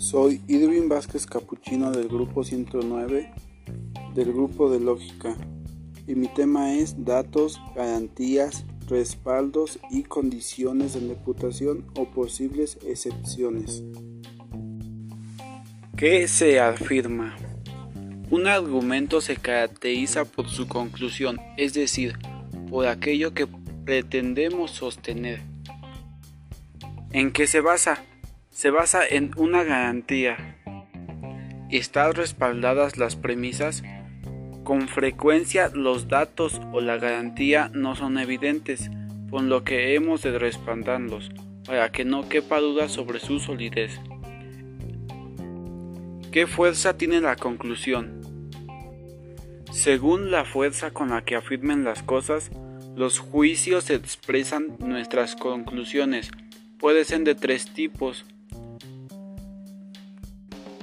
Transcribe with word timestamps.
Soy 0.00 0.40
Irving 0.48 0.88
Vázquez 0.88 1.26
Capuchino 1.26 1.92
del 1.92 2.08
grupo 2.08 2.42
109 2.42 3.34
del 4.14 4.32
grupo 4.32 4.70
de 4.70 4.80
lógica 4.80 5.36
y 6.06 6.14
mi 6.14 6.26
tema 6.26 6.72
es 6.72 7.04
datos, 7.04 7.60
garantías, 7.76 8.64
respaldos 8.88 9.78
y 9.90 10.04
condiciones 10.04 10.94
de 10.94 11.06
reputación 11.06 11.84
o 11.96 12.10
posibles 12.10 12.78
excepciones. 12.82 13.82
¿Qué 15.98 16.26
se 16.28 16.60
afirma? 16.60 17.36
Un 18.30 18.46
argumento 18.46 19.20
se 19.20 19.36
caracteriza 19.36 20.24
por 20.24 20.48
su 20.48 20.66
conclusión, 20.66 21.38
es 21.58 21.74
decir, 21.74 22.18
por 22.70 22.86
aquello 22.86 23.34
que 23.34 23.46
pretendemos 23.84 24.70
sostener. 24.70 25.42
¿En 27.12 27.32
qué 27.32 27.46
se 27.46 27.60
basa? 27.60 28.02
Se 28.60 28.70
basa 28.70 29.06
en 29.08 29.30
una 29.38 29.64
garantía. 29.64 30.58
¿Están 31.70 32.12
respaldadas 32.12 32.98
las 32.98 33.16
premisas? 33.16 33.82
Con 34.64 34.86
frecuencia 34.86 35.70
los 35.72 36.08
datos 36.08 36.60
o 36.70 36.82
la 36.82 36.98
garantía 36.98 37.70
no 37.72 37.96
son 37.96 38.18
evidentes, 38.18 38.90
por 39.30 39.44
lo 39.44 39.64
que 39.64 39.94
hemos 39.94 40.20
de 40.20 40.38
respaldarlos, 40.38 41.30
para 41.64 41.90
que 41.90 42.04
no 42.04 42.28
quepa 42.28 42.60
duda 42.60 42.90
sobre 42.90 43.18
su 43.18 43.40
solidez. 43.40 43.98
¿Qué 46.30 46.46
fuerza 46.46 46.98
tiene 46.98 47.22
la 47.22 47.36
conclusión? 47.36 48.20
Según 49.72 50.30
la 50.30 50.44
fuerza 50.44 50.90
con 50.90 51.08
la 51.08 51.24
que 51.24 51.34
afirmen 51.34 51.82
las 51.82 52.02
cosas, 52.02 52.50
los 52.94 53.20
juicios 53.20 53.88
expresan 53.88 54.76
nuestras 54.80 55.34
conclusiones. 55.34 56.30
Pueden 56.78 57.06
ser 57.06 57.20
de 57.20 57.34
tres 57.34 57.72
tipos. 57.72 58.26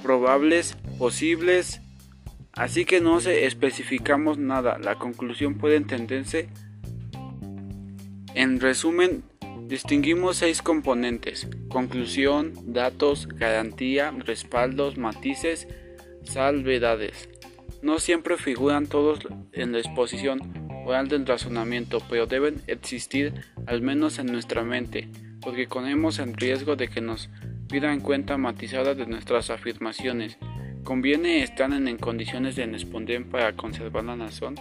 Probables, 0.08 0.74
posibles, 0.98 1.82
así 2.54 2.86
que 2.86 3.02
no 3.02 3.20
se 3.20 3.44
especificamos 3.44 4.38
nada. 4.38 4.78
La 4.78 4.94
conclusión 4.94 5.58
puede 5.58 5.76
entenderse. 5.76 6.48
En 8.34 8.58
resumen, 8.58 9.22
distinguimos 9.66 10.38
seis 10.38 10.62
componentes. 10.62 11.46
Conclusión, 11.68 12.54
datos, 12.72 13.28
garantía, 13.28 14.10
respaldos, 14.24 14.96
matices, 14.96 15.68
salvedades. 16.24 17.28
No 17.82 17.98
siempre 17.98 18.38
figuran 18.38 18.86
todos 18.86 19.18
en 19.52 19.72
la 19.72 19.80
exposición 19.80 20.40
oral 20.86 21.08
del 21.08 21.26
razonamiento, 21.26 21.98
pero 22.08 22.24
deben 22.24 22.62
existir 22.66 23.34
al 23.66 23.82
menos 23.82 24.18
en 24.18 24.32
nuestra 24.32 24.64
mente, 24.64 25.06
porque 25.42 25.68
ponemos 25.68 26.18
en 26.18 26.32
riesgo 26.32 26.76
de 26.76 26.88
que 26.88 27.02
nos 27.02 27.28
pidan 27.68 28.00
cuenta 28.00 28.38
matizada 28.38 28.94
de 28.94 29.06
nuestras 29.06 29.50
afirmaciones. 29.50 30.38
¿Conviene 30.84 31.42
estar 31.42 31.70
en 31.72 31.98
condiciones 31.98 32.56
de 32.56 32.66
responder 32.66 33.28
para 33.28 33.54
conservar 33.54 34.04
la 34.04 34.16
razón? 34.16 34.54